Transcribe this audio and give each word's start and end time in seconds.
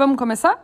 Vamos 0.00 0.16
começar? 0.16 0.56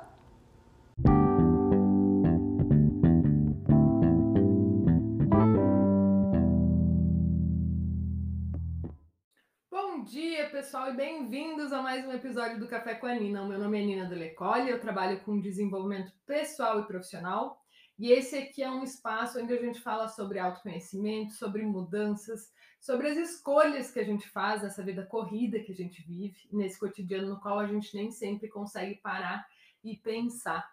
Bom 9.70 10.04
dia, 10.04 10.48
pessoal, 10.48 10.88
e 10.88 10.96
bem-vindos 10.96 11.70
a 11.70 11.82
mais 11.82 12.06
um 12.06 12.12
episódio 12.12 12.58
do 12.58 12.66
Café 12.66 12.94
com 12.94 13.06
a 13.06 13.14
Nina. 13.14 13.42
O 13.42 13.46
meu 13.46 13.58
nome 13.58 13.78
é 13.78 13.84
Nina 13.84 14.06
Delecole, 14.06 14.70
eu 14.70 14.80
trabalho 14.80 15.20
com 15.20 15.38
desenvolvimento 15.38 16.10
pessoal 16.24 16.80
e 16.80 16.86
profissional. 16.86 17.62
E 17.98 18.12
esse 18.12 18.36
aqui 18.36 18.62
é 18.62 18.70
um 18.70 18.84
espaço 18.84 19.40
onde 19.40 19.54
a 19.54 19.60
gente 19.60 19.80
fala 19.80 20.06
sobre 20.06 20.38
autoconhecimento, 20.38 21.32
sobre 21.32 21.62
mudanças, 21.62 22.52
sobre 22.78 23.08
as 23.08 23.16
escolhas 23.16 23.90
que 23.90 23.98
a 23.98 24.04
gente 24.04 24.28
faz 24.28 24.62
nessa 24.62 24.82
vida 24.82 25.04
corrida 25.06 25.60
que 25.60 25.72
a 25.72 25.74
gente 25.74 26.02
vive, 26.02 26.36
nesse 26.52 26.78
cotidiano 26.78 27.28
no 27.28 27.40
qual 27.40 27.58
a 27.58 27.66
gente 27.66 27.96
nem 27.96 28.10
sempre 28.10 28.48
consegue 28.48 28.96
parar 28.96 29.46
e 29.82 29.96
pensar. 29.96 30.68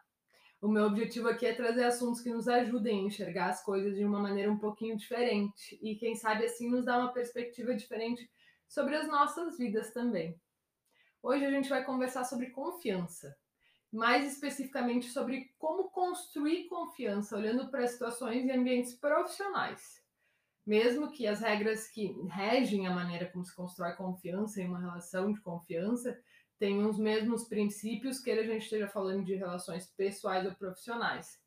O 0.61 0.67
meu 0.67 0.85
objetivo 0.85 1.27
aqui 1.27 1.45
é 1.45 1.53
trazer 1.53 1.85
assuntos 1.85 2.21
que 2.21 2.29
nos 2.29 2.47
ajudem 2.47 2.99
a 2.99 3.07
enxergar 3.07 3.49
as 3.49 3.63
coisas 3.63 3.95
de 3.95 4.05
uma 4.05 4.19
maneira 4.19 4.51
um 4.51 4.57
pouquinho 4.57 4.97
diferente 4.97 5.77
e, 5.81 5.95
quem 5.95 6.15
sabe, 6.15 6.45
assim, 6.45 6.69
nos 6.69 6.85
dar 6.85 6.99
uma 6.99 7.13
perspectiva 7.13 7.73
diferente 7.73 8.29
sobre 8.67 8.95
as 8.95 9.07
nossas 9.07 9.57
vidas 9.57 9.91
também. 9.91 10.39
Hoje 11.21 11.45
a 11.45 11.51
gente 11.51 11.69
vai 11.69 11.83
conversar 11.85 12.25
sobre 12.25 12.49
confiança, 12.49 13.35
mais 13.93 14.25
especificamente 14.25 15.09
sobre 15.09 15.53
como 15.57 15.91
construir 15.91 16.67
confiança 16.67 17.37
olhando 17.37 17.69
para 17.69 17.87
situações 17.87 18.43
e 18.45 18.51
ambientes 18.51 18.95
profissionais. 18.95 20.01
Mesmo 20.65 21.11
que 21.11 21.27
as 21.27 21.41
regras 21.41 21.87
que 21.87 22.15
regem 22.29 22.87
a 22.87 22.91
maneira 22.91 23.29
como 23.29 23.45
se 23.45 23.55
constrói 23.55 23.93
confiança 23.93 24.61
em 24.61 24.67
uma 24.67 24.79
relação 24.79 25.31
de 25.31 25.39
confiança 25.41 26.19
tenham 26.57 26.89
os 26.89 26.97
mesmos 26.97 27.47
princípios, 27.47 28.19
que 28.19 28.31
a 28.31 28.43
gente 28.43 28.63
esteja 28.63 28.87
falando 28.87 29.25
de 29.25 29.35
relações 29.35 29.85
pessoais 29.85 30.45
ou 30.45 30.55
profissionais. 30.55 31.39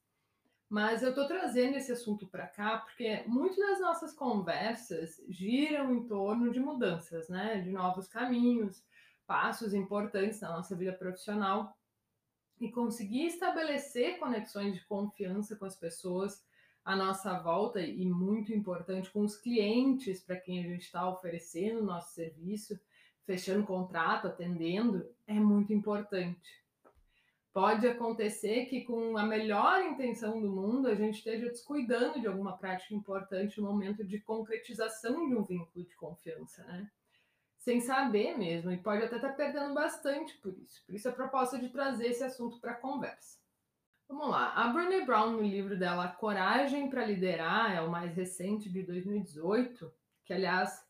Mas 0.68 1.02
eu 1.02 1.10
estou 1.10 1.26
trazendo 1.26 1.76
esse 1.76 1.92
assunto 1.92 2.26
para 2.26 2.46
cá 2.46 2.78
porque 2.78 3.24
muitas 3.26 3.56
das 3.56 3.80
nossas 3.80 4.12
conversas 4.12 5.20
giram 5.28 5.94
em 5.94 6.06
torno 6.06 6.52
de 6.52 6.60
mudanças, 6.60 7.28
né? 7.28 7.60
De 7.60 7.70
novos 7.70 8.06
caminhos, 8.08 8.84
passos 9.26 9.74
importantes 9.74 10.40
na 10.40 10.50
nossa 10.50 10.76
vida 10.76 10.92
profissional. 10.92 11.75
E 12.60 12.70
conseguir 12.70 13.26
estabelecer 13.26 14.18
conexões 14.18 14.74
de 14.74 14.84
confiança 14.86 15.56
com 15.56 15.64
as 15.64 15.76
pessoas 15.76 16.44
à 16.84 16.94
nossa 16.94 17.38
volta 17.38 17.80
e 17.80 18.06
muito 18.06 18.52
importante 18.52 19.10
com 19.10 19.20
os 19.20 19.36
clientes 19.36 20.22
para 20.22 20.36
quem 20.36 20.60
a 20.60 20.62
gente 20.62 20.82
está 20.82 21.08
oferecendo 21.08 21.80
o 21.80 21.84
nosso 21.84 22.14
serviço, 22.14 22.78
fechando 23.26 23.66
contrato, 23.66 24.28
atendendo, 24.28 25.06
é 25.26 25.34
muito 25.34 25.72
importante. 25.72 26.64
Pode 27.52 27.88
acontecer 27.88 28.66
que, 28.66 28.82
com 28.82 29.16
a 29.16 29.24
melhor 29.24 29.82
intenção 29.82 30.40
do 30.40 30.48
mundo, 30.48 30.88
a 30.88 30.94
gente 30.94 31.16
esteja 31.16 31.48
descuidando 31.48 32.20
de 32.20 32.26
alguma 32.26 32.56
prática 32.56 32.94
importante 32.94 33.60
no 33.60 33.66
momento 33.66 34.04
de 34.04 34.20
concretização 34.20 35.26
de 35.26 35.34
um 35.34 35.42
vínculo 35.42 35.84
de 35.84 35.96
confiança, 35.96 36.62
né? 36.64 36.88
Sem 37.66 37.80
saber 37.80 38.38
mesmo, 38.38 38.70
e 38.70 38.76
pode 38.76 39.02
até 39.02 39.16
estar 39.16 39.30
tá 39.30 39.34
perdendo 39.34 39.74
bastante 39.74 40.38
por 40.38 40.56
isso. 40.56 40.86
Por 40.86 40.94
isso, 40.94 41.08
a 41.08 41.12
proposta 41.12 41.58
de 41.58 41.68
trazer 41.68 42.06
esse 42.06 42.22
assunto 42.22 42.60
para 42.60 42.70
a 42.70 42.76
conversa. 42.76 43.40
Vamos 44.08 44.28
lá. 44.28 44.52
A 44.52 44.68
Brené 44.68 45.04
Brown, 45.04 45.32
no 45.32 45.42
livro 45.42 45.76
dela 45.76 46.06
Coragem 46.06 46.88
para 46.88 47.04
Liderar, 47.04 47.74
é 47.74 47.80
o 47.80 47.90
mais 47.90 48.14
recente 48.14 48.70
de 48.70 48.84
2018, 48.84 49.92
que 50.24 50.32
aliás 50.32 50.80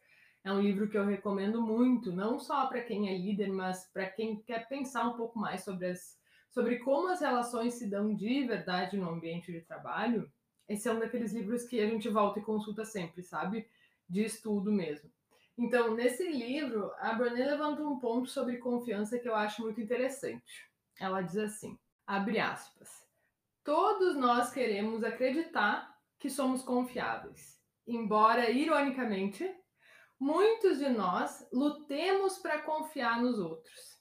é 0.45 0.53
um 0.53 0.61
livro 0.61 0.87
que 0.87 0.99
eu 0.99 1.07
recomendo 1.07 1.63
muito, 1.63 2.13
não 2.13 2.39
só 2.39 2.67
para 2.67 2.83
quem 2.83 3.09
é 3.09 3.17
líder, 3.17 3.49
mas 3.49 3.91
para 3.91 4.11
quem 4.11 4.43
quer 4.43 4.69
pensar 4.69 5.09
um 5.09 5.17
pouco 5.17 5.39
mais 5.39 5.65
sobre, 5.65 5.87
as, 5.87 6.21
sobre 6.51 6.81
como 6.81 7.09
as 7.09 7.23
relações 7.23 7.73
se 7.73 7.89
dão 7.89 8.15
de 8.15 8.45
verdade 8.45 8.99
no 8.99 9.09
ambiente 9.09 9.51
de 9.51 9.63
trabalho. 9.63 10.31
Esse 10.69 10.91
é 10.91 10.93
um 10.93 10.99
daqueles 10.99 11.33
livros 11.33 11.65
que 11.65 11.81
a 11.81 11.89
gente 11.89 12.11
volta 12.11 12.39
e 12.39 12.45
consulta 12.45 12.85
sempre, 12.85 13.23
sabe? 13.23 13.67
De 14.07 14.23
estudo 14.23 14.71
mesmo. 14.71 15.16
Então, 15.59 15.95
nesse 15.95 16.29
livro, 16.29 16.93
a 16.99 17.15
Brené 17.15 17.47
levanta 17.47 17.83
um 17.83 17.99
ponto 17.99 18.29
sobre 18.29 18.59
confiança 18.59 19.19
que 19.19 19.29
eu 19.29 19.35
acho 19.35 19.63
muito 19.63 19.81
interessante. 19.81 20.69
Ela 21.01 21.23
diz 21.23 21.37
assim, 21.37 21.79
abre 22.07 22.39
aspas, 22.39 23.07
Todos 23.67 24.15
nós 24.15 24.53
queremos 24.53 25.03
acreditar 25.03 25.93
que 26.21 26.31
somos 26.31 26.63
confiáveis. 26.63 27.61
Embora, 27.85 28.49
ironicamente, 28.49 29.45
muitos 30.21 30.79
de 30.79 30.89
nós 30.89 31.45
lutemos 31.53 32.39
para 32.39 32.63
confiar 32.63 33.21
nos 33.21 33.41
outros. 33.41 34.01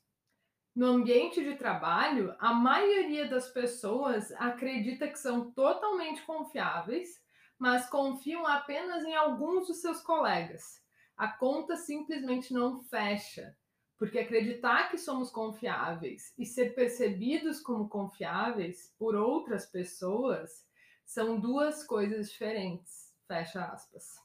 No 0.76 0.86
ambiente 0.86 1.44
de 1.44 1.56
trabalho, 1.56 2.36
a 2.38 2.54
maioria 2.54 3.28
das 3.28 3.48
pessoas 3.48 4.32
acredita 4.34 5.08
que 5.08 5.18
são 5.18 5.50
totalmente 5.50 6.22
confiáveis, 6.28 7.20
mas 7.58 7.90
confiam 7.90 8.46
apenas 8.46 9.04
em 9.04 9.16
alguns 9.16 9.66
dos 9.66 9.82
seus 9.82 10.00
colegas. 10.00 10.80
A 11.18 11.28
conta 11.28 11.76
simplesmente 11.76 12.54
não 12.54 12.82
fecha. 12.84 13.56
Porque 13.98 14.20
acreditar 14.20 14.90
que 14.90 14.98
somos 14.98 15.32
confiáveis 15.32 16.34
e 16.38 16.46
ser 16.46 16.76
percebidos 16.76 17.62
como 17.62 17.88
confiáveis 17.88 18.94
por 19.00 19.16
outras 19.16 19.66
pessoas 19.66 20.68
são 21.06 21.40
duas 21.40 21.86
coisas 21.86 22.30
diferentes. 22.30 23.14
Fecha 23.26 23.64
aspas. 23.64 24.16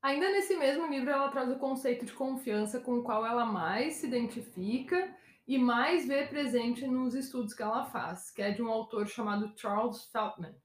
Ainda 0.00 0.30
nesse 0.30 0.56
mesmo 0.56 0.86
livro, 0.86 1.10
ela 1.10 1.28
traz 1.28 1.50
o 1.50 1.58
conceito 1.58 2.06
de 2.06 2.12
confiança 2.12 2.80
com 2.80 2.98
o 2.98 3.02
qual 3.02 3.24
ela 3.24 3.44
mais 3.44 3.94
se 3.94 4.06
identifica 4.06 5.14
e 5.46 5.58
mais 5.58 6.08
vê 6.08 6.26
presente 6.26 6.86
nos 6.86 7.14
estudos 7.14 7.54
que 7.54 7.62
ela 7.62 7.84
faz, 7.84 8.30
que 8.30 8.42
é 8.42 8.50
de 8.50 8.62
um 8.62 8.68
autor 8.68 9.06
chamado 9.06 9.52
Charles 9.56 10.06
Feltman, 10.06 10.56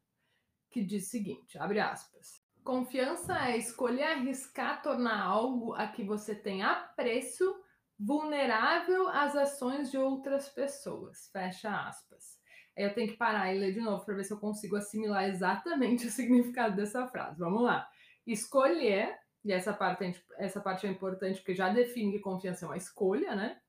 que 0.72 0.84
diz 0.84 1.08
o 1.08 1.10
seguinte, 1.10 1.58
abre 1.58 1.80
aspas, 1.80 2.42
Confiança 2.68 3.48
é 3.48 3.56
escolher 3.56 4.04
arriscar 4.04 4.82
tornar 4.82 5.24
algo 5.24 5.74
a 5.74 5.88
que 5.88 6.04
você 6.04 6.36
tem 6.36 6.64
apreço 6.64 7.56
vulnerável 7.98 9.08
às 9.08 9.38
ações 9.38 9.90
de 9.90 9.98
outras 9.98 10.50
pessoas. 10.50 11.30
Fecha 11.32 11.70
aspas. 11.88 12.38
Eu 12.76 12.94
tenho 12.94 13.08
que 13.08 13.16
parar 13.16 13.54
e 13.54 13.58
ler 13.58 13.72
de 13.72 13.80
novo 13.80 14.04
para 14.04 14.16
ver 14.16 14.26
se 14.26 14.34
eu 14.34 14.38
consigo 14.38 14.76
assimilar 14.76 15.30
exatamente 15.30 16.08
o 16.08 16.12
significado 16.12 16.76
dessa 16.76 17.08
frase. 17.08 17.40
Vamos 17.40 17.64
lá. 17.64 17.88
Escolher, 18.26 19.18
e 19.46 19.54
essa 19.54 19.72
parte, 19.72 20.04
é, 20.04 20.14
essa 20.38 20.60
parte 20.60 20.86
é 20.86 20.90
importante 20.90 21.38
porque 21.38 21.56
já 21.56 21.70
define 21.70 22.12
que 22.12 22.20
confiança 22.20 22.66
é 22.66 22.68
uma 22.68 22.76
escolha, 22.76 23.34
né? 23.34 23.62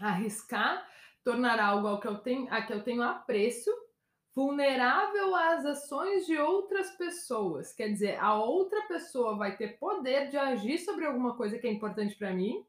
Arriscar 0.00 0.88
tornar 1.22 1.60
algo 1.60 1.86
ao 1.86 2.00
que 2.00 2.08
eu 2.08 2.16
tenho, 2.16 2.50
a 2.50 2.62
que 2.62 2.72
eu 2.72 2.82
tenho 2.82 3.02
apreço 3.02 3.70
vulnerável 4.36 5.34
às 5.34 5.64
ações 5.64 6.26
de 6.26 6.36
outras 6.36 6.90
pessoas. 6.90 7.72
Quer 7.72 7.88
dizer, 7.88 8.20
a 8.20 8.34
outra 8.34 8.82
pessoa 8.82 9.34
vai 9.34 9.56
ter 9.56 9.78
poder 9.78 10.28
de 10.28 10.36
agir 10.36 10.76
sobre 10.76 11.06
alguma 11.06 11.34
coisa 11.34 11.58
que 11.58 11.66
é 11.66 11.72
importante 11.72 12.14
para 12.16 12.34
mim 12.34 12.62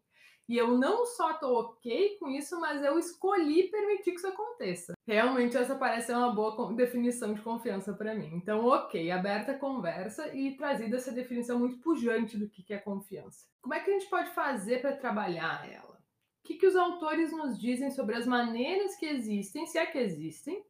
e 0.47 0.55
eu 0.55 0.77
não 0.77 1.05
só 1.05 1.33
tô 1.33 1.59
ok 1.59 2.15
com 2.21 2.29
isso, 2.29 2.57
mas 2.61 2.81
eu 2.81 2.97
escolhi 2.97 3.69
permitir 3.69 4.11
que 4.11 4.17
isso 4.17 4.27
aconteça. 4.27 4.93
Realmente 5.05 5.57
essa 5.57 5.75
parece 5.75 6.13
uma 6.13 6.33
boa 6.33 6.73
definição 6.73 7.33
de 7.33 7.41
confiança 7.41 7.91
para 7.93 8.15
mim. 8.15 8.31
Então, 8.33 8.65
ok, 8.65 9.11
aberta 9.11 9.51
a 9.51 9.59
conversa 9.59 10.33
e 10.33 10.55
trazida 10.55 10.95
essa 10.95 11.11
definição 11.11 11.59
muito 11.59 11.79
pujante 11.79 12.37
do 12.37 12.47
que 12.47 12.73
é 12.73 12.77
confiança. 12.77 13.45
Como 13.61 13.73
é 13.73 13.81
que 13.81 13.89
a 13.89 13.93
gente 13.93 14.09
pode 14.09 14.29
fazer 14.29 14.79
para 14.79 14.95
trabalhar 14.95 15.69
ela? 15.69 15.97
O 16.41 16.47
que, 16.47 16.55
que 16.55 16.67
os 16.67 16.77
autores 16.77 17.29
nos 17.33 17.59
dizem 17.59 17.91
sobre 17.91 18.15
as 18.15 18.25
maneiras 18.25 18.95
que 18.95 19.05
existem, 19.05 19.65
se 19.65 19.77
é 19.77 19.85
que 19.85 19.97
existem, 19.97 20.63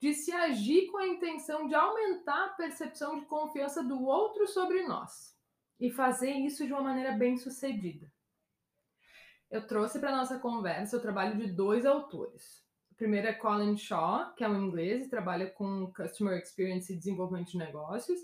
de 0.00 0.14
se 0.14 0.32
agir 0.32 0.86
com 0.86 0.98
a 0.98 1.06
intenção 1.06 1.68
de 1.68 1.74
aumentar 1.74 2.46
a 2.46 2.54
percepção 2.54 3.18
de 3.18 3.26
confiança 3.26 3.82
do 3.82 4.02
outro 4.04 4.46
sobre 4.46 4.82
nós 4.86 5.36
e 5.78 5.90
fazer 5.90 6.32
isso 6.32 6.66
de 6.66 6.72
uma 6.72 6.82
maneira 6.82 7.12
bem 7.12 7.36
sucedida 7.36 8.10
eu 9.50 9.66
trouxe 9.66 9.98
para 9.98 10.16
nossa 10.16 10.38
conversa 10.38 10.96
o 10.96 11.00
trabalho 11.00 11.36
de 11.36 11.52
dois 11.52 11.84
autores. 11.84 12.64
O 12.92 12.94
primeiro 12.94 13.26
é 13.26 13.32
Colin 13.32 13.76
Shaw, 13.76 14.32
que 14.36 14.44
é 14.44 14.48
um 14.48 14.62
inglês 14.62 15.04
e 15.04 15.10
trabalha 15.10 15.50
com 15.50 15.92
Customer 15.92 16.38
Experience 16.38 16.92
e 16.92 16.96
Desenvolvimento 16.96 17.50
de 17.50 17.58
Negócios, 17.58 18.20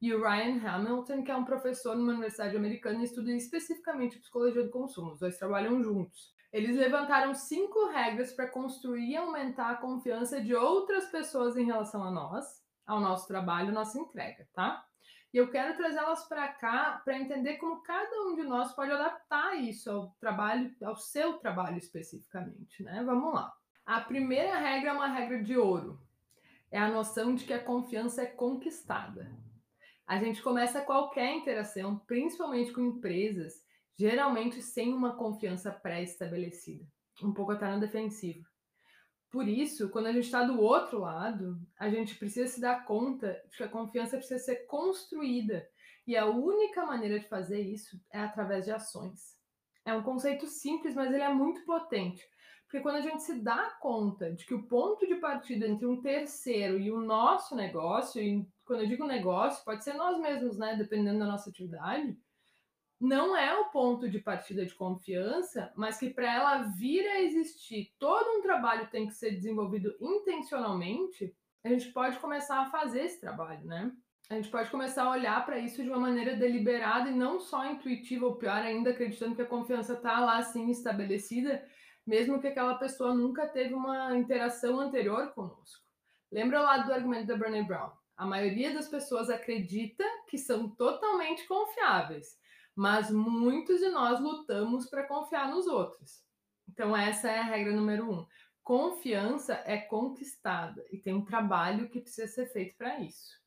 e 0.00 0.14
o 0.14 0.22
Ryan 0.22 0.66
Hamilton, 0.66 1.22
que 1.22 1.30
é 1.30 1.36
um 1.36 1.44
professor 1.44 1.94
numa 1.94 2.12
universidade 2.12 2.56
americana 2.56 3.00
e 3.00 3.04
estuda 3.04 3.30
especificamente 3.32 4.18
psicologia 4.18 4.64
do 4.64 4.70
consumo. 4.70 5.12
Os 5.12 5.18
dois 5.18 5.36
trabalham 5.36 5.82
juntos. 5.82 6.32
Eles 6.52 6.76
levantaram 6.76 7.32
cinco 7.34 7.86
regras 7.88 8.32
para 8.32 8.48
construir 8.48 9.10
e 9.10 9.16
aumentar 9.16 9.70
a 9.70 9.76
confiança 9.76 10.40
de 10.40 10.54
outras 10.54 11.06
pessoas 11.06 11.56
em 11.56 11.64
relação 11.64 12.02
a 12.02 12.10
nós, 12.10 12.64
ao 12.84 13.00
nosso 13.00 13.28
trabalho, 13.28 13.72
nossa 13.72 13.98
entrega, 13.98 14.48
tá? 14.52 14.84
E 15.32 15.36
eu 15.36 15.48
quero 15.48 15.76
trazê-las 15.76 16.24
para 16.26 16.48
cá 16.48 17.00
para 17.04 17.16
entender 17.16 17.56
como 17.58 17.82
cada 17.82 18.22
um 18.22 18.34
de 18.34 18.42
nós 18.42 18.72
pode 18.72 18.90
adaptar 18.90 19.54
isso 19.54 19.88
ao 19.88 20.16
trabalho, 20.18 20.74
ao 20.82 20.96
seu 20.96 21.34
trabalho 21.34 21.78
especificamente, 21.78 22.82
né? 22.82 23.00
Vamos 23.04 23.32
lá. 23.32 23.54
A 23.86 24.00
primeira 24.00 24.58
regra 24.58 24.90
é 24.90 24.92
uma 24.92 25.06
regra 25.06 25.40
de 25.40 25.56
ouro. 25.56 26.00
É 26.68 26.78
a 26.78 26.88
noção 26.88 27.34
de 27.34 27.44
que 27.44 27.52
a 27.52 27.62
confiança 27.62 28.22
é 28.22 28.26
conquistada. 28.26 29.30
A 30.04 30.18
gente 30.18 30.42
começa 30.42 30.80
qualquer 30.80 31.32
interação, 31.32 31.98
principalmente 31.98 32.72
com 32.72 32.80
empresas, 32.80 33.64
geralmente 34.00 34.62
sem 34.62 34.94
uma 34.94 35.14
confiança 35.14 35.70
pré-estabelecida, 35.70 36.82
um 37.22 37.34
pouco 37.34 37.52
até 37.52 37.66
na 37.66 37.76
defensiva. 37.76 38.48
Por 39.30 39.46
isso, 39.46 39.90
quando 39.90 40.06
a 40.06 40.12
gente 40.12 40.24
está 40.24 40.42
do 40.42 40.58
outro 40.58 41.00
lado, 41.00 41.60
a 41.78 41.90
gente 41.90 42.14
precisa 42.14 42.48
se 42.48 42.62
dar 42.62 42.86
conta 42.86 43.38
de 43.50 43.58
que 43.58 43.62
a 43.62 43.68
confiança 43.68 44.16
precisa 44.16 44.42
ser 44.42 44.64
construída. 44.64 45.68
E 46.06 46.16
a 46.16 46.24
única 46.24 46.86
maneira 46.86 47.20
de 47.20 47.28
fazer 47.28 47.60
isso 47.60 48.00
é 48.10 48.20
através 48.20 48.64
de 48.64 48.72
ações. 48.72 49.36
É 49.84 49.92
um 49.92 50.02
conceito 50.02 50.46
simples, 50.46 50.94
mas 50.94 51.12
ele 51.12 51.22
é 51.22 51.32
muito 51.32 51.62
potente. 51.66 52.26
Porque 52.64 52.80
quando 52.80 52.96
a 52.96 53.02
gente 53.02 53.22
se 53.22 53.42
dá 53.42 53.76
conta 53.82 54.32
de 54.32 54.46
que 54.46 54.54
o 54.54 54.66
ponto 54.66 55.06
de 55.06 55.16
partida 55.16 55.68
entre 55.68 55.86
um 55.86 56.00
terceiro 56.00 56.80
e 56.80 56.90
o 56.90 57.02
nosso 57.02 57.54
negócio, 57.54 58.22
e 58.22 58.48
quando 58.64 58.80
eu 58.80 58.88
digo 58.88 59.04
negócio, 59.04 59.62
pode 59.62 59.84
ser 59.84 59.92
nós 59.92 60.18
mesmos, 60.18 60.56
né? 60.56 60.74
Dependendo 60.74 61.18
da 61.18 61.26
nossa 61.26 61.50
atividade, 61.50 62.16
não 63.00 63.34
é 63.34 63.58
o 63.58 63.70
ponto 63.70 64.10
de 64.10 64.18
partida 64.18 64.66
de 64.66 64.74
confiança, 64.74 65.72
mas 65.74 65.98
que 65.98 66.10
para 66.10 66.32
ela 66.32 66.58
vir 66.76 67.06
a 67.08 67.22
existir, 67.22 67.94
todo 67.98 68.38
um 68.38 68.42
trabalho 68.42 68.90
tem 68.90 69.06
que 69.06 69.14
ser 69.14 69.30
desenvolvido 69.30 69.96
intencionalmente, 69.98 71.34
a 71.64 71.68
gente 71.68 71.90
pode 71.92 72.18
começar 72.18 72.60
a 72.60 72.70
fazer 72.70 73.04
esse 73.04 73.18
trabalho, 73.18 73.64
né? 73.64 73.90
A 74.28 74.34
gente 74.34 74.50
pode 74.50 74.70
começar 74.70 75.04
a 75.04 75.10
olhar 75.10 75.44
para 75.44 75.58
isso 75.58 75.82
de 75.82 75.88
uma 75.88 75.98
maneira 75.98 76.36
deliberada 76.36 77.08
e 77.08 77.14
não 77.14 77.40
só 77.40 77.64
intuitiva, 77.64 78.26
ou 78.26 78.36
pior 78.36 78.58
ainda, 78.62 78.90
acreditando 78.90 79.34
que 79.34 79.42
a 79.42 79.46
confiança 79.46 79.94
está 79.94 80.20
lá 80.20 80.36
assim 80.36 80.70
estabelecida, 80.70 81.66
mesmo 82.06 82.40
que 82.40 82.46
aquela 82.46 82.74
pessoa 82.74 83.14
nunca 83.14 83.48
teve 83.48 83.74
uma 83.74 84.16
interação 84.16 84.78
anterior 84.78 85.32
conosco. 85.32 85.82
Lembra 86.30 86.60
lá 86.60 86.78
do 86.78 86.92
argumento 86.92 87.26
da 87.26 87.36
Brené 87.36 87.62
Brown? 87.62 87.90
A 88.16 88.26
maioria 88.26 88.72
das 88.72 88.88
pessoas 88.88 89.30
acredita 89.30 90.04
que 90.28 90.38
são 90.38 90.68
totalmente 90.68 91.46
confiáveis 91.48 92.38
mas 92.74 93.10
muitos 93.10 93.80
de 93.80 93.88
nós 93.88 94.20
lutamos 94.20 94.88
para 94.88 95.06
confiar 95.06 95.50
nos 95.50 95.66
outros. 95.66 96.22
Então, 96.68 96.96
essa 96.96 97.28
é 97.28 97.38
a 97.40 97.44
regra 97.44 97.72
número 97.72 98.10
um. 98.10 98.26
Confiança 98.62 99.62
é 99.66 99.78
conquistada 99.78 100.84
e 100.90 100.98
tem 100.98 101.14
um 101.14 101.24
trabalho 101.24 101.88
que 101.88 102.00
precisa 102.00 102.28
ser 102.28 102.46
feito 102.46 102.76
para 102.76 103.00
isso. 103.00 103.40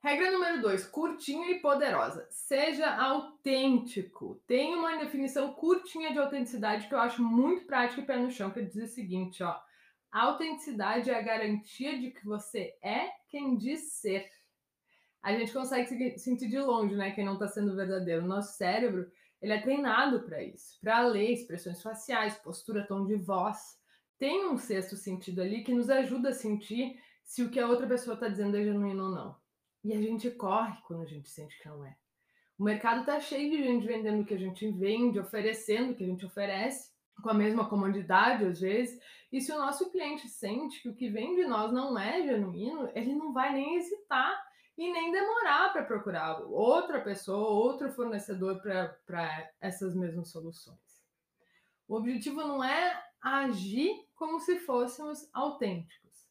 Regra 0.00 0.30
número 0.30 0.62
dois, 0.62 0.86
curtinha 0.86 1.50
e 1.50 1.60
poderosa. 1.60 2.26
Seja 2.30 2.88
autêntico. 2.96 4.40
Tem 4.46 4.74
uma 4.74 4.96
definição 4.96 5.52
curtinha 5.54 6.12
de 6.12 6.18
autenticidade 6.18 6.86
que 6.86 6.94
eu 6.94 7.00
acho 7.00 7.22
muito 7.22 7.66
prática 7.66 8.00
e 8.00 8.06
pé 8.06 8.16
no 8.16 8.30
chão, 8.30 8.50
que 8.50 8.62
diz 8.62 8.90
o 8.90 8.94
seguinte, 8.94 9.42
ó. 9.42 9.60
Autenticidade 10.10 11.10
é 11.10 11.18
a 11.18 11.22
garantia 11.22 11.98
de 11.98 12.10
que 12.10 12.24
você 12.24 12.78
é 12.82 13.10
quem 13.28 13.56
diz 13.58 13.92
ser 13.92 14.30
a 15.34 15.38
gente 15.38 15.52
consegue 15.52 16.18
sentir 16.18 16.48
de 16.48 16.58
longe, 16.58 16.94
né, 16.94 17.10
quem 17.10 17.24
não 17.24 17.34
está 17.34 17.48
sendo 17.48 17.74
verdadeiro. 17.74 18.24
O 18.24 18.28
nosso 18.28 18.56
cérebro, 18.56 19.10
ele 19.40 19.52
é 19.52 19.60
treinado 19.60 20.20
para 20.22 20.42
isso, 20.42 20.78
para 20.80 21.06
ler 21.06 21.32
expressões 21.32 21.82
faciais, 21.82 22.36
postura, 22.36 22.86
tom 22.86 23.06
de 23.06 23.16
voz. 23.16 23.78
Tem 24.18 24.48
um 24.48 24.56
sexto 24.56 24.96
sentido 24.96 25.40
ali 25.40 25.62
que 25.62 25.74
nos 25.74 25.90
ajuda 25.90 26.30
a 26.30 26.34
sentir 26.34 27.00
se 27.22 27.42
o 27.42 27.50
que 27.50 27.60
a 27.60 27.68
outra 27.68 27.86
pessoa 27.86 28.14
está 28.14 28.28
dizendo 28.28 28.56
é 28.56 28.64
genuíno 28.64 29.04
ou 29.04 29.10
não. 29.10 29.36
E 29.84 29.92
a 29.92 30.00
gente 30.00 30.30
corre 30.30 30.80
quando 30.86 31.02
a 31.02 31.06
gente 31.06 31.28
sente 31.28 31.58
que 31.60 31.68
não 31.68 31.84
é. 31.84 31.96
O 32.58 32.64
mercado 32.64 33.00
está 33.00 33.20
cheio 33.20 33.50
de 33.50 33.62
gente 33.62 33.86
vendendo 33.86 34.22
o 34.22 34.24
que 34.24 34.34
a 34.34 34.38
gente 34.38 34.68
vende, 34.72 35.20
oferecendo 35.20 35.92
o 35.92 35.94
que 35.94 36.02
a 36.02 36.06
gente 36.06 36.26
oferece, 36.26 36.90
com 37.22 37.30
a 37.30 37.34
mesma 37.34 37.68
comodidade 37.68 38.44
às 38.44 38.60
vezes. 38.60 39.00
E 39.30 39.40
se 39.40 39.52
o 39.52 39.58
nosso 39.58 39.90
cliente 39.90 40.28
sente 40.28 40.82
que 40.82 40.88
o 40.88 40.94
que 40.94 41.08
vem 41.08 41.36
de 41.36 41.44
nós 41.44 41.72
não 41.72 41.96
é 41.98 42.22
genuíno, 42.22 42.90
ele 42.94 43.14
não 43.14 43.32
vai 43.32 43.52
nem 43.52 43.76
hesitar 43.76 44.47
e 44.78 44.92
nem 44.92 45.10
demorar 45.10 45.72
para 45.72 45.84
procurar 45.84 46.40
outra 46.42 47.00
pessoa, 47.00 47.48
outro 47.48 47.90
fornecedor 47.92 48.62
para 49.04 49.50
essas 49.60 49.92
mesmas 49.92 50.28
soluções. 50.28 50.78
O 51.88 51.96
objetivo 51.96 52.42
não 52.42 52.62
é 52.62 53.02
agir 53.20 54.06
como 54.14 54.38
se 54.38 54.60
fôssemos 54.60 55.28
autênticos. 55.34 56.28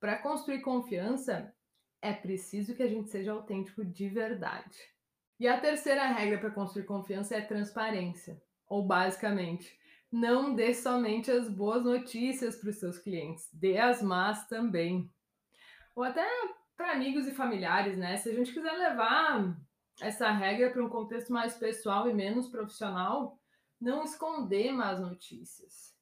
Para 0.00 0.16
construir 0.16 0.62
confiança, 0.62 1.54
é 2.00 2.14
preciso 2.14 2.74
que 2.74 2.82
a 2.82 2.88
gente 2.88 3.10
seja 3.10 3.32
autêntico 3.32 3.84
de 3.84 4.08
verdade. 4.08 4.78
E 5.38 5.46
a 5.46 5.60
terceira 5.60 6.06
regra 6.06 6.38
para 6.38 6.50
construir 6.50 6.84
confiança 6.84 7.36
é 7.36 7.42
transparência, 7.42 8.42
ou 8.66 8.82
basicamente, 8.82 9.78
não 10.10 10.54
dê 10.54 10.72
somente 10.72 11.30
as 11.30 11.50
boas 11.50 11.84
notícias 11.84 12.56
para 12.56 12.70
os 12.70 12.76
seus 12.76 12.98
clientes, 12.98 13.50
dê 13.52 13.78
as 13.78 14.00
más 14.00 14.48
também. 14.48 15.12
Ou 15.94 16.02
até 16.02 16.26
para 16.80 16.92
amigos 16.92 17.26
e 17.28 17.34
familiares, 17.34 17.98
né? 17.98 18.16
Se 18.16 18.30
a 18.30 18.34
gente 18.34 18.54
quiser 18.54 18.72
levar 18.72 19.54
essa 20.00 20.30
regra 20.30 20.70
para 20.70 20.82
um 20.82 20.88
contexto 20.88 21.30
mais 21.30 21.54
pessoal 21.54 22.08
e 22.08 22.14
menos 22.14 22.48
profissional, 22.48 23.38
não 23.78 24.02
esconder 24.02 24.72
más 24.72 24.98
notícias, 24.98 25.94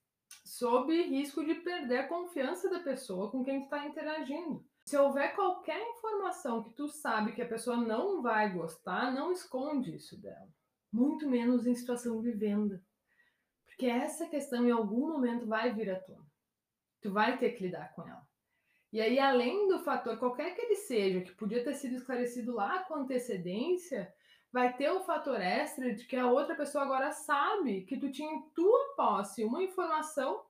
sob 0.45 0.95
risco 1.03 1.45
de 1.45 1.57
perder 1.57 1.99
a 1.99 2.07
confiança 2.07 2.71
da 2.71 2.79
pessoa 2.79 3.29
com 3.29 3.43
quem 3.43 3.65
está 3.65 3.89
interagindo. 3.89 4.65
Se 4.85 4.97
houver 4.97 5.35
qualquer 5.35 5.83
informação 5.91 6.63
que 6.63 6.73
tu 6.75 6.87
sabe 6.87 7.33
que 7.33 7.43
a 7.43 7.49
pessoa 7.49 7.77
não 7.77 8.23
vai 8.23 8.53
gostar, 8.53 9.13
não 9.13 9.33
esconde 9.33 9.97
isso 9.97 10.17
dela. 10.21 10.49
Muito 10.93 11.29
menos 11.29 11.67
em 11.67 11.75
situação 11.75 12.21
de 12.21 12.31
venda. 12.31 12.81
Porque 13.67 13.87
essa 13.87 14.29
questão 14.29 14.65
em 14.65 14.71
algum 14.71 15.09
momento 15.09 15.45
vai 15.45 15.75
vir 15.75 15.91
à 15.91 15.99
tona. 15.99 16.25
Tu 17.03 17.13
vai 17.13 17.37
ter 17.37 17.51
que 17.51 17.65
lidar 17.65 17.93
com 17.97 18.07
ela. 18.07 18.28
E 18.93 19.01
aí, 19.01 19.19
além 19.19 19.69
do 19.69 19.79
fator, 19.81 20.19
qualquer 20.19 20.55
que 20.55 20.63
ele 20.63 20.77
seja, 20.77 21.21
que 21.21 21.35
podia 21.35 21.63
ter 21.63 21.75
sido 21.75 21.97
esclarecido 21.97 22.55
lá 22.55 22.83
com 22.85 22.95
antecedência, 22.95 24.13
vai 24.51 24.75
ter 24.77 24.91
o 24.91 25.01
fator 25.01 25.41
extra 25.41 25.95
de 25.95 26.07
que 26.07 26.17
a 26.17 26.31
outra 26.31 26.55
pessoa 26.55 26.85
agora 26.85 27.13
sabe 27.13 27.83
que 27.83 27.99
tu 27.99 28.11
tinha 28.11 28.33
em 28.33 28.43
tua 28.55 28.95
posse 28.97 29.45
uma 29.45 29.63
informação 29.63 30.43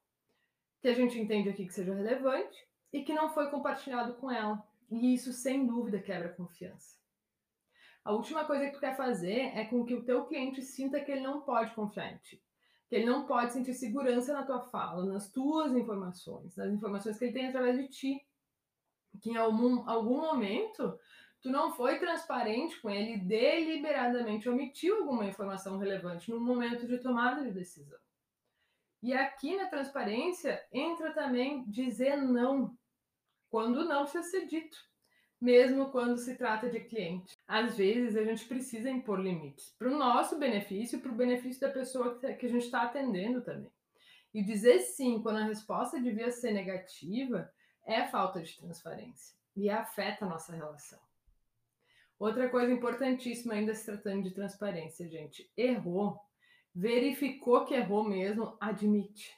que 0.80 0.86
a 0.86 0.94
gente 0.94 1.18
entende 1.18 1.48
aqui 1.48 1.66
que 1.66 1.74
seja 1.74 1.92
relevante 1.92 2.56
e 2.92 3.02
que 3.02 3.12
não 3.12 3.28
foi 3.28 3.50
compartilhado 3.50 4.14
com 4.14 4.30
ela. 4.30 4.62
E 4.88 5.14
isso, 5.14 5.32
sem 5.32 5.66
dúvida, 5.66 6.00
quebra 6.00 6.28
a 6.28 6.32
confiança. 6.32 6.96
A 8.04 8.12
última 8.12 8.44
coisa 8.44 8.66
que 8.66 8.72
tu 8.72 8.80
quer 8.80 8.96
fazer 8.96 9.52
é 9.54 9.64
com 9.64 9.84
que 9.84 9.94
o 9.94 10.04
teu 10.04 10.24
cliente 10.26 10.62
sinta 10.62 11.00
que 11.00 11.10
ele 11.10 11.20
não 11.22 11.40
pode 11.40 11.74
confiar 11.74 12.12
em 12.12 12.18
ti 12.18 12.40
que 12.88 12.96
ele 12.96 13.04
não 13.04 13.26
pode 13.26 13.52
sentir 13.52 13.74
segurança 13.74 14.32
na 14.32 14.44
tua 14.44 14.62
fala, 14.62 15.04
nas 15.04 15.30
tuas 15.30 15.74
informações, 15.76 16.56
nas 16.56 16.72
informações 16.72 17.18
que 17.18 17.26
ele 17.26 17.34
tem 17.34 17.48
através 17.48 17.76
de 17.76 17.88
ti. 17.88 18.26
Que 19.20 19.30
em 19.30 19.36
algum, 19.36 19.88
algum 19.88 20.20
momento 20.20 20.98
tu 21.40 21.50
não 21.50 21.72
foi 21.72 21.98
transparente 21.98 22.80
com 22.80 22.90
ele, 22.90 23.18
deliberadamente 23.18 24.48
omitiu 24.48 24.96
alguma 24.96 25.26
informação 25.26 25.78
relevante 25.78 26.30
no 26.30 26.40
momento 26.40 26.86
de 26.86 26.98
tomada 26.98 27.42
de 27.42 27.52
decisão. 27.52 27.98
E 29.02 29.12
aqui 29.12 29.56
na 29.56 29.66
transparência 29.66 30.60
entra 30.72 31.12
também 31.12 31.64
dizer 31.70 32.16
não, 32.16 32.76
quando 33.48 33.84
não 33.84 34.02
precisa 34.02 34.24
ser 34.24 34.46
dito 34.46 34.76
mesmo 35.40 35.90
quando 35.90 36.18
se 36.18 36.36
trata 36.36 36.68
de 36.68 36.80
cliente. 36.80 37.36
Às 37.46 37.76
vezes 37.76 38.16
a 38.16 38.24
gente 38.24 38.44
precisa 38.46 38.90
impor 38.90 39.20
limites 39.20 39.74
para 39.78 39.88
o 39.88 39.96
nosso 39.96 40.38
benefício, 40.38 41.00
para 41.00 41.12
o 41.12 41.16
benefício 41.16 41.60
da 41.60 41.70
pessoa 41.70 42.18
que 42.18 42.46
a 42.46 42.48
gente 42.48 42.64
está 42.64 42.82
atendendo 42.82 43.40
também. 43.40 43.70
E 44.34 44.42
dizer 44.42 44.80
sim 44.80 45.22
quando 45.22 45.38
a 45.38 45.44
resposta 45.44 46.00
devia 46.00 46.30
ser 46.30 46.52
negativa 46.52 47.50
é 47.88 48.06
falta 48.06 48.42
de 48.42 48.54
transparência 48.58 49.34
e 49.56 49.70
afeta 49.70 50.26
a 50.26 50.28
nossa 50.28 50.54
relação. 50.54 51.00
Outra 52.18 52.50
coisa 52.50 52.70
importantíssima 52.70 53.54
ainda 53.54 53.74
se 53.74 53.86
tratando 53.86 54.24
de 54.24 54.34
transparência, 54.34 55.08
gente, 55.08 55.50
errou, 55.56 56.20
verificou 56.74 57.64
que 57.64 57.74
errou 57.74 58.04
mesmo, 58.04 58.56
admite. 58.60 59.34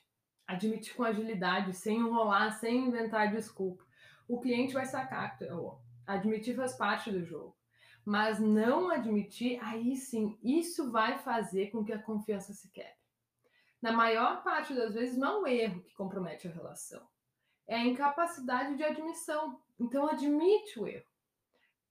Admite 0.47 0.93
com 0.95 1.05
agilidade, 1.05 1.73
sem 1.75 1.99
enrolar, 1.99 2.59
sem 2.59 2.89
inventar 2.89 3.31
desculpa. 3.31 3.85
O 4.27 4.41
cliente 4.41 4.75
vai 4.75 4.85
sacar 4.85 5.39
que 5.39 5.45
errou. 5.45 5.81
Admitir 6.05 6.57
faz 6.57 6.77
parte 6.77 7.11
do 7.13 7.25
jogo. 7.25 7.57
Mas 8.05 8.41
não 8.41 8.91
admitir, 8.91 9.63
aí 9.63 9.95
sim, 9.95 10.37
isso 10.43 10.91
vai 10.91 11.19
fazer 11.19 11.71
com 11.71 11.85
que 11.85 11.93
a 11.93 12.03
confiança 12.03 12.53
se 12.53 12.69
quebre. 12.71 12.99
Na 13.81 13.93
maior 13.93 14.43
parte 14.43 14.75
das 14.75 14.95
vezes, 14.95 15.17
não 15.17 15.47
é 15.47 15.51
o 15.53 15.55
erro 15.61 15.83
que 15.83 15.95
compromete 15.95 16.49
a 16.49 16.51
relação, 16.51 17.07
é 17.71 17.77
a 17.77 17.87
incapacidade 17.87 18.77
de 18.77 18.83
admissão. 18.83 19.61
Então, 19.79 20.09
admite 20.09 20.81
o 20.81 20.89
erro. 20.89 21.07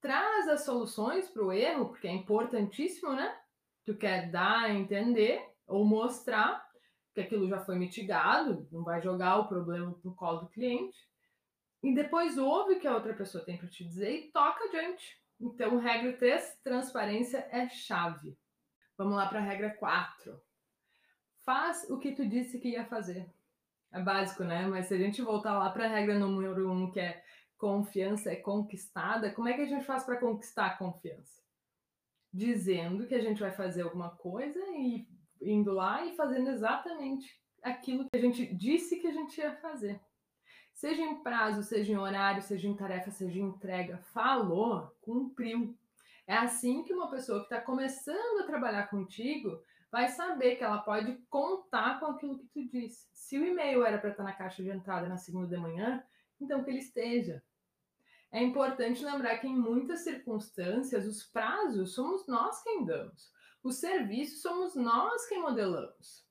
Traz 0.02 0.50
as 0.50 0.66
soluções 0.66 1.30
para 1.30 1.42
o 1.42 1.54
erro, 1.54 1.88
porque 1.88 2.06
é 2.06 2.12
importantíssimo, 2.12 3.14
né? 3.14 3.34
Tu 3.86 3.96
quer 3.96 4.30
dar 4.30 4.66
a 4.66 4.74
entender 4.74 5.42
ou 5.66 5.86
mostrar 5.86 6.70
que 7.14 7.22
aquilo 7.22 7.48
já 7.48 7.62
foi 7.62 7.78
mitigado, 7.78 8.68
não 8.70 8.84
vai 8.84 9.02
jogar 9.02 9.38
o 9.38 9.48
problema 9.48 9.98
no 10.04 10.14
colo 10.14 10.42
do 10.42 10.50
cliente 10.50 10.98
e 11.82 11.96
depois 11.96 12.38
ouve 12.38 12.74
o 12.74 12.80
que 12.80 12.88
a 12.88 12.94
outra 12.94 13.14
pessoa 13.14 13.44
tem 13.44 13.58
para 13.58 13.70
te 13.70 13.86
dizer 13.86 14.12
e 14.12 14.32
toca 14.32 14.66
adiante. 14.66 15.18
Então, 15.40 15.78
regra 15.78 16.12
3, 16.12 16.60
transparência 16.62 17.48
é 17.52 17.70
chave. 17.70 18.38
Vamos 18.98 19.16
lá 19.16 19.28
para 19.28 19.40
a 19.40 19.44
regra 19.44 19.70
4. 19.70 20.38
Faz 21.46 21.90
o 21.90 21.98
que 21.98 22.12
tu 22.12 22.28
disse 22.28 22.60
que 22.60 22.72
ia 22.72 22.86
fazer. 22.86 23.32
É 23.92 24.02
básico, 24.02 24.44
né? 24.44 24.68
Mas 24.68 24.88
se 24.88 24.94
a 24.94 24.98
gente 24.98 25.22
voltar 25.22 25.58
lá 25.58 25.70
para 25.72 25.86
a 25.86 25.88
regra 25.88 26.18
número 26.18 26.72
1, 26.72 26.92
que 26.92 27.00
é 27.00 27.24
confiança 27.58 28.32
é 28.32 28.36
conquistada, 28.36 29.32
como 29.32 29.48
é 29.48 29.54
que 29.54 29.62
a 29.62 29.66
gente 29.66 29.86
faz 29.86 30.04
para 30.04 30.20
conquistar 30.20 30.68
a 30.68 30.78
confiança? 30.78 31.44
Dizendo 32.32 33.08
que 33.08 33.16
a 33.16 33.22
gente 33.22 33.40
vai 33.40 33.52
fazer 33.52 33.82
alguma 33.82 34.12
coisa 34.12 34.60
e 34.78 35.08
indo 35.42 35.74
lá 35.74 36.06
e 36.06 36.16
fazendo 36.16 36.50
exatamente 36.50 37.40
aquilo 37.64 38.06
que 38.06 38.18
a 38.18 38.22
gente 38.22 38.46
disse 38.54 39.00
que 39.00 39.08
a 39.08 39.12
gente 39.12 39.38
ia 39.40 39.56
fazer. 39.58 40.00
Seja 40.74 41.02
em 41.02 41.22
prazo, 41.22 41.64
seja 41.64 41.92
em 41.92 41.98
horário, 41.98 42.42
seja 42.42 42.68
em 42.68 42.76
tarefa, 42.76 43.12
seja 43.12 43.40
em 43.40 43.44
entrega, 43.44 43.98
falou, 44.14 44.96
cumpriu. 45.02 45.78
É 46.26 46.36
assim 46.36 46.84
que 46.84 46.94
uma 46.94 47.10
pessoa 47.10 47.40
que 47.40 47.46
está 47.46 47.60
começando 47.60 48.42
a 48.42 48.46
trabalhar 48.46 48.88
contigo 48.88 49.62
vai 49.92 50.08
saber 50.08 50.56
que 50.56 50.64
ela 50.64 50.80
pode 50.80 51.16
contar 51.30 52.00
com 52.00 52.08
aquilo 52.08 52.38
que 52.38 52.48
tu 52.48 52.68
disse. 52.70 53.08
Se 53.14 53.38
o 53.38 53.46
e-mail 53.46 53.84
era 53.84 53.98
para 53.98 54.12
estar 54.12 54.24
na 54.24 54.34
caixa 54.34 54.62
de 54.62 54.70
entrada 54.70 55.08
na 55.08 55.18
segunda 55.18 55.48
de 55.48 55.58
manhã, 55.58 56.04
então 56.40 56.64
que 56.64 56.70
ele 56.70 56.80
esteja. 56.80 57.44
É 58.32 58.42
importante 58.42 59.04
lembrar 59.04 59.40
que 59.40 59.48
em 59.48 59.58
muitas 59.58 60.02
circunstâncias 60.02 61.08
os 61.08 61.24
prazos 61.24 61.96
somos 61.96 62.28
nós 62.28 62.62
quem 62.62 62.86
damos. 62.86 63.32
Os 63.64 63.78
serviços 63.78 64.42
somos 64.42 64.76
nós 64.76 65.28
quem 65.28 65.42
modelamos. 65.42 66.26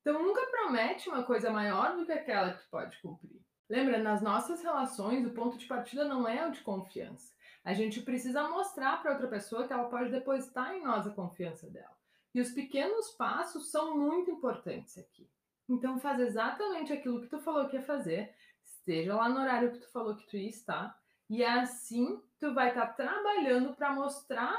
Então 0.00 0.22
nunca 0.22 0.46
promete 0.46 1.08
uma 1.08 1.24
coisa 1.24 1.50
maior 1.50 1.96
do 1.96 2.06
que 2.06 2.12
aquela 2.12 2.52
que 2.52 2.68
pode 2.70 2.96
cumprir. 3.02 3.40
Lembra, 3.68 3.98
nas 3.98 4.22
nossas 4.22 4.62
relações, 4.62 5.24
o 5.26 5.30
ponto 5.30 5.58
de 5.58 5.66
partida 5.66 6.04
não 6.04 6.26
é 6.26 6.46
o 6.46 6.50
de 6.50 6.60
confiança. 6.60 7.32
A 7.64 7.74
gente 7.74 8.00
precisa 8.00 8.48
mostrar 8.48 9.02
para 9.02 9.12
outra 9.12 9.28
pessoa 9.28 9.66
que 9.66 9.72
ela 9.72 9.88
pode 9.88 10.10
depositar 10.10 10.74
em 10.74 10.82
nós 10.82 11.06
a 11.06 11.10
confiança 11.10 11.68
dela. 11.68 11.99
E 12.34 12.40
os 12.40 12.52
pequenos 12.52 13.10
passos 13.10 13.70
são 13.70 13.96
muito 13.96 14.30
importantes 14.30 14.96
aqui. 14.96 15.28
Então 15.68 15.98
faz 15.98 16.20
exatamente 16.20 16.92
aquilo 16.92 17.20
que 17.20 17.28
tu 17.28 17.40
falou 17.40 17.68
que 17.68 17.76
ia 17.76 17.82
fazer, 17.82 18.34
esteja 18.64 19.14
lá 19.14 19.28
no 19.28 19.40
horário 19.40 19.72
que 19.72 19.78
tu 19.78 19.90
falou 19.90 20.16
que 20.16 20.26
tu 20.26 20.36
ia 20.36 20.48
estar, 20.48 20.98
e 21.28 21.44
assim 21.44 22.22
tu 22.38 22.54
vai 22.54 22.68
estar 22.68 22.88
trabalhando 22.88 23.74
para 23.74 23.92
mostrar 23.92 24.58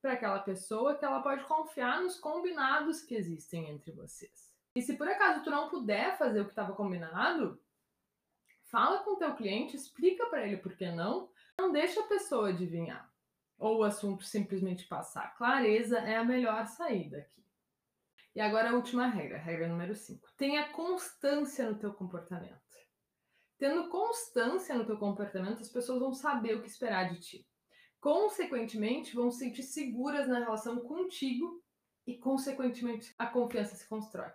para 0.00 0.12
aquela 0.12 0.38
pessoa 0.38 0.96
que 0.96 1.04
ela 1.04 1.22
pode 1.22 1.44
confiar 1.44 2.02
nos 2.02 2.18
combinados 2.18 3.02
que 3.02 3.14
existem 3.14 3.68
entre 3.68 3.92
vocês. 3.92 4.50
E 4.74 4.80
se 4.80 4.96
por 4.96 5.08
acaso 5.08 5.44
tu 5.44 5.50
não 5.50 5.68
puder 5.68 6.16
fazer 6.16 6.40
o 6.40 6.44
que 6.44 6.50
estava 6.50 6.74
combinado, 6.74 7.60
fala 8.64 9.02
com 9.02 9.12
o 9.12 9.16
teu 9.16 9.34
cliente, 9.34 9.76
explica 9.76 10.26
para 10.26 10.46
ele 10.46 10.56
por 10.56 10.74
que 10.74 10.90
não, 10.90 11.30
não 11.58 11.70
deixa 11.70 12.00
a 12.00 12.06
pessoa 12.06 12.48
adivinhar 12.48 13.09
ou 13.60 13.78
o 13.78 13.84
assunto 13.84 14.24
simplesmente 14.24 14.88
passar. 14.88 15.36
Clareza 15.36 15.98
é 15.98 16.16
a 16.16 16.24
melhor 16.24 16.66
saída 16.66 17.18
aqui. 17.18 17.44
E 18.34 18.40
agora 18.40 18.70
a 18.70 18.74
última 18.74 19.06
regra, 19.06 19.38
regra 19.38 19.68
número 19.68 19.94
5. 19.94 20.26
Tenha 20.36 20.68
constância 20.70 21.68
no 21.68 21.78
teu 21.78 21.92
comportamento. 21.92 22.58
Tendo 23.58 23.90
constância 23.90 24.74
no 24.74 24.86
teu 24.86 24.96
comportamento, 24.96 25.60
as 25.60 25.68
pessoas 25.68 26.00
vão 26.00 26.14
saber 26.14 26.56
o 26.56 26.62
que 26.62 26.68
esperar 26.68 27.12
de 27.12 27.20
ti. 27.20 27.46
Consequentemente, 28.00 29.14
vão 29.14 29.30
se 29.30 29.40
sentir 29.40 29.62
seguras 29.62 30.26
na 30.26 30.38
relação 30.38 30.80
contigo 30.80 31.62
e, 32.06 32.16
consequentemente, 32.16 33.14
a 33.18 33.26
confiança 33.26 33.76
se 33.76 33.86
constrói. 33.86 34.30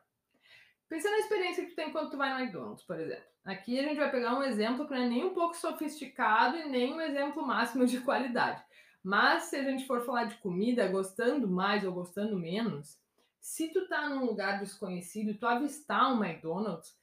Pensa 0.88 1.10
na 1.10 1.17
experiência 1.17 1.63
que 1.63 1.72
tu 1.72 1.75
tem 1.75 1.91
quando 1.91 2.12
tu 2.12 2.17
vai 2.17 2.32
no 2.32 2.39
McDonald's, 2.39 2.86
por 2.86 3.00
exemplo. 3.00 3.25
Aqui 3.44 3.79
a 3.79 3.84
gente 3.84 3.98
vai 3.98 4.12
pegar 4.12 4.38
um 4.38 4.44
exemplo 4.44 4.86
que 4.86 4.94
não 4.94 5.01
é 5.01 5.10
nem 5.10 5.25
um 5.25 5.34
pouco 5.34 5.58
sofisticado 5.58 6.58
e 6.58 6.70
nem 6.70 6.94
um 6.94 7.01
exemplo 7.01 7.46
máximo 7.46 7.88
de 7.88 8.01
qualidade. 8.01 8.63
Mas 9.05 9.43
se 9.43 9.55
a 9.55 9.62
gente 9.62 9.85
for 9.85 10.03
falar 10.03 10.24
de 10.24 10.35
comida, 10.38 10.88
gostando 10.88 11.47
mais 11.47 11.85
ou 11.85 11.93
gostando 11.93 12.39
menos, 12.39 13.00
se 13.39 13.71
tu 13.71 13.88
tá 13.88 14.09
num 14.09 14.25
lugar 14.25 14.57
desconhecido 14.57 15.38
tu 15.38 15.45
avistar 15.45 16.12
um 16.12 16.25
McDonald's, 16.25 16.97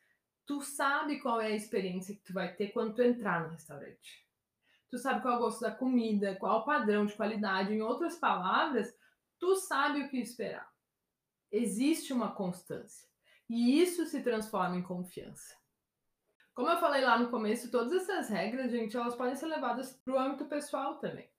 tu 0.45 0.61
sabe 0.61 1.21
qual 1.21 1.41
é 1.41 1.47
a 1.47 1.55
experiência 1.55 2.13
que 2.13 2.25
tu 2.25 2.33
vai 2.33 2.53
ter 2.57 2.73
quando 2.73 2.97
tu 2.97 3.03
entrar 3.03 3.45
no 3.45 3.51
restaurante. 3.51 4.27
Tu 4.91 4.99
sabe 4.99 5.23
qual 5.23 5.35
é 5.35 5.37
o 5.37 5.41
gosto 5.43 5.61
da 5.61 5.71
comida, 5.71 6.35
qual 6.35 6.59
é 6.59 6.61
o 6.63 6.65
padrão 6.65 7.07
de 7.07 7.15
qualidade. 7.15 7.73
Em 7.73 7.83
outras 7.83 8.17
palavras, 8.17 8.93
tu 9.39 9.55
sabe 9.55 10.01
o 10.01 10.09
que 10.09 10.19
esperar. 10.19 10.69
Existe 11.53 12.13
uma 12.13 12.35
constância. 12.35 13.09
E 13.49 13.81
isso 13.81 14.07
se 14.07 14.25
transforma 14.25 14.75
em 14.75 14.83
confiança. 14.83 15.57
Como 16.53 16.69
eu 16.69 16.81
falei 16.81 17.05
lá 17.05 17.17
no 17.17 17.31
começo, 17.31 17.71
todas 17.71 17.93
essas 17.93 18.29
regras, 18.29 18.73
gente, 18.73 18.97
elas 18.97 19.15
podem 19.15 19.37
ser 19.37 19.47
levadas 19.47 19.93
para 20.05 20.15
o 20.15 20.19
âmbito 20.19 20.47
pessoal 20.47 20.99
também 20.99 21.32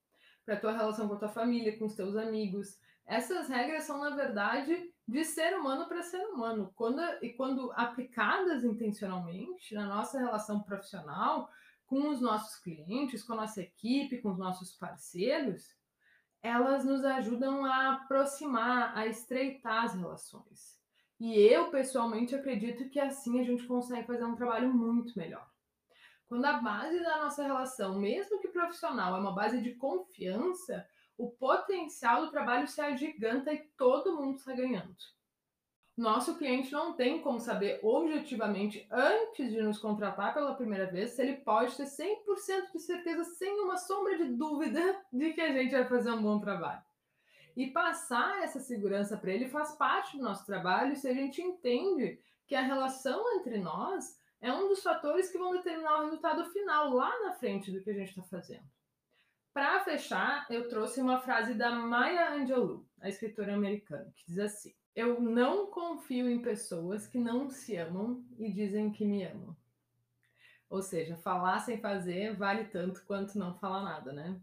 para 0.45 0.55
a 0.55 0.59
tua 0.59 0.71
relação 0.71 1.07
com 1.07 1.15
a 1.15 1.19
tua 1.19 1.29
família, 1.29 1.77
com 1.77 1.85
os 1.85 1.95
teus 1.95 2.15
amigos. 2.15 2.79
Essas 3.05 3.49
regras 3.49 3.83
são, 3.83 3.99
na 3.99 4.15
verdade, 4.15 4.91
de 5.07 5.25
ser 5.25 5.57
humano 5.57 5.87
para 5.87 6.01
ser 6.01 6.25
humano. 6.27 6.71
Quando, 6.75 7.01
e 7.21 7.33
quando 7.33 7.71
aplicadas 7.73 8.63
intencionalmente 8.63 9.75
na 9.75 9.85
nossa 9.87 10.19
relação 10.19 10.61
profissional, 10.61 11.49
com 11.85 12.09
os 12.09 12.21
nossos 12.21 12.55
clientes, 12.59 13.23
com 13.23 13.33
a 13.33 13.37
nossa 13.37 13.61
equipe, 13.61 14.21
com 14.21 14.31
os 14.31 14.37
nossos 14.37 14.73
parceiros, 14.73 15.75
elas 16.41 16.83
nos 16.83 17.05
ajudam 17.05 17.63
a 17.65 17.93
aproximar, 17.93 18.97
a 18.97 19.05
estreitar 19.07 19.85
as 19.85 19.93
relações. 19.93 20.77
E 21.19 21.37
eu, 21.39 21.69
pessoalmente, 21.69 22.35
acredito 22.35 22.89
que 22.89 22.99
assim 22.99 23.39
a 23.39 23.43
gente 23.43 23.65
consegue 23.65 24.07
fazer 24.07 24.25
um 24.25 24.35
trabalho 24.35 24.73
muito 24.73 25.17
melhor. 25.17 25.52
Quando 26.33 26.45
a 26.45 26.53
base 26.53 26.99
da 27.03 27.17
nossa 27.19 27.43
relação, 27.43 27.99
mesmo 27.99 28.39
que 28.39 28.47
profissional, 28.47 29.15
é 29.15 29.19
uma 29.19 29.35
base 29.35 29.61
de 29.61 29.75
confiança, 29.75 30.83
o 31.15 31.29
potencial 31.29 32.25
do 32.25 32.31
trabalho 32.31 32.67
se 32.67 32.81
agiganta 32.81 33.53
e 33.53 33.59
todo 33.77 34.15
mundo 34.15 34.37
está 34.37 34.51
ganhando. 34.51 34.95
Nosso 35.95 36.35
cliente 36.35 36.71
não 36.71 36.93
tem 36.93 37.21
como 37.21 37.39
saber 37.39 37.79
objetivamente, 37.83 38.87
antes 38.89 39.51
de 39.51 39.61
nos 39.61 39.77
contratar 39.77 40.33
pela 40.33 40.55
primeira 40.55 40.87
vez, 40.87 41.11
se 41.11 41.21
ele 41.21 41.35
pode 41.35 41.77
ter 41.77 41.85
100% 41.85 42.71
de 42.73 42.79
certeza, 42.79 43.23
sem 43.25 43.59
uma 43.59 43.77
sombra 43.77 44.17
de 44.17 44.25
dúvida, 44.25 44.81
de 45.13 45.33
que 45.33 45.41
a 45.41 45.53
gente 45.53 45.69
vai 45.69 45.85
fazer 45.85 46.09
um 46.13 46.23
bom 46.23 46.39
trabalho. 46.39 46.81
E 47.55 47.67
passar 47.67 48.41
essa 48.41 48.59
segurança 48.59 49.15
para 49.17 49.31
ele 49.31 49.47
faz 49.49 49.73
parte 49.73 50.17
do 50.17 50.23
nosso 50.23 50.47
trabalho 50.47 50.95
se 50.95 51.07
a 51.07 51.13
gente 51.13 51.43
entende 51.43 52.19
que 52.47 52.55
a 52.55 52.61
relação 52.61 53.23
entre 53.37 53.59
nós 53.59 54.22
é 54.43 54.51
um 54.51 54.67
dos 54.67 54.83
fatores 54.83 55.31
que 55.31 55.37
vão 55.37 55.53
determinar 55.53 55.99
o 55.99 56.03
resultado 56.03 56.43
final 56.51 56.93
lá 56.93 57.17
na 57.21 57.31
frente 57.31 57.71
do 57.71 57.81
que 57.81 57.89
a 57.89 57.93
gente 57.93 58.09
está 58.09 58.23
fazendo. 58.23 58.65
Para 59.53 59.79
fechar, 59.85 60.45
eu 60.49 60.67
trouxe 60.67 60.99
uma 60.99 61.21
frase 61.21 61.53
da 61.53 61.71
Maya 61.71 62.33
Angelou, 62.33 62.85
a 62.99 63.07
escritora 63.07 63.53
americana, 63.53 64.11
que 64.17 64.25
diz 64.27 64.39
assim: 64.39 64.73
Eu 64.93 65.21
não 65.21 65.67
confio 65.67 66.29
em 66.29 66.41
pessoas 66.41 67.07
que 67.07 67.17
não 67.17 67.49
se 67.49 67.77
amam 67.77 68.21
e 68.37 68.51
dizem 68.51 68.91
que 68.91 69.05
me 69.05 69.23
amam. 69.23 69.55
Ou 70.69 70.81
seja, 70.81 71.15
falar 71.15 71.59
sem 71.59 71.79
fazer 71.79 72.35
vale 72.35 72.65
tanto 72.65 73.05
quanto 73.05 73.39
não 73.39 73.57
falar 73.59 73.83
nada, 73.83 74.11
né? 74.11 74.37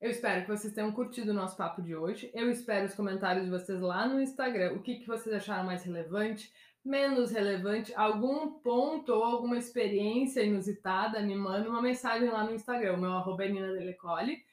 Eu 0.00 0.10
espero 0.10 0.42
que 0.42 0.48
vocês 0.48 0.72
tenham 0.72 0.92
curtido 0.92 1.32
o 1.32 1.34
nosso 1.34 1.56
papo 1.56 1.82
de 1.82 1.94
hoje. 1.94 2.30
Eu 2.32 2.50
espero 2.50 2.86
os 2.86 2.94
comentários 2.94 3.44
de 3.44 3.50
vocês 3.50 3.78
lá 3.80 4.06
no 4.06 4.22
Instagram. 4.22 4.72
O 4.72 4.82
que, 4.82 5.00
que 5.00 5.06
vocês 5.06 5.34
acharam 5.34 5.64
mais 5.64 5.82
relevante? 5.82 6.50
Menos 6.84 7.30
relevante, 7.30 7.94
algum 7.94 8.50
ponto 8.60 9.12
ou 9.12 9.24
alguma 9.24 9.56
experiência 9.56 10.42
inusitada, 10.42 11.20
me 11.22 11.34
manda 11.34 11.68
uma 11.68 11.80
mensagem 11.80 12.28
lá 12.28 12.44
no 12.44 12.54
Instagram, 12.54 12.98
meu 12.98 13.12
arroba 13.12 13.44
é 13.44 13.48
Nina 13.48 13.72
Delecole, 13.72 14.44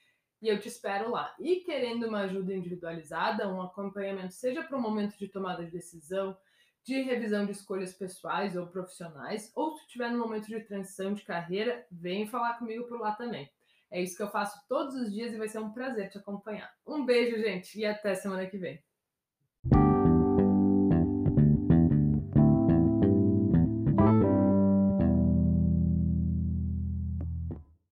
e 0.41 0.47
eu 0.47 0.59
te 0.59 0.69
espero 0.69 1.11
lá. 1.11 1.35
E 1.39 1.57
querendo 1.57 2.07
uma 2.07 2.21
ajuda 2.21 2.53
individualizada, 2.53 3.47
um 3.53 3.61
acompanhamento, 3.61 4.33
seja 4.33 4.63
para 4.63 4.77
um 4.77 4.81
momento 4.81 5.17
de 5.17 5.27
tomada 5.27 5.65
de 5.65 5.71
decisão, 5.71 6.35
de 6.83 7.01
revisão 7.01 7.45
de 7.45 7.51
escolhas 7.51 7.93
pessoais 7.93 8.55
ou 8.55 8.65
profissionais, 8.65 9.51
ou 9.53 9.75
se 9.75 9.83
estiver 9.83 10.09
no 10.09 10.17
momento 10.17 10.47
de 10.47 10.59
transição 10.61 11.13
de 11.13 11.23
carreira, 11.23 11.85
vem 11.91 12.25
falar 12.25 12.57
comigo 12.57 12.87
por 12.87 12.99
lá 12.99 13.11
também. 13.11 13.51
É 13.91 14.01
isso 14.01 14.15
que 14.15 14.23
eu 14.23 14.31
faço 14.31 14.57
todos 14.69 14.95
os 14.95 15.11
dias 15.13 15.33
e 15.33 15.37
vai 15.37 15.49
ser 15.49 15.59
um 15.59 15.73
prazer 15.73 16.09
te 16.09 16.17
acompanhar. 16.17 16.73
Um 16.87 17.05
beijo, 17.05 17.35
gente, 17.37 17.77
e 17.77 17.85
até 17.85 18.15
semana 18.15 18.47
que 18.47 18.57
vem. 18.57 18.81